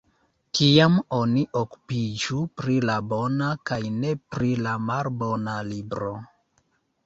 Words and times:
Tiam 0.59 0.95
oni 1.17 1.43
okupiĝu 1.61 2.39
pri 2.61 2.79
la 2.93 2.97
bona, 3.11 3.53
kaj 3.73 3.79
ne 4.01 4.17
pri 4.35 4.53
la 4.65 4.77
malbona 4.89 5.61
libro! 5.73 6.15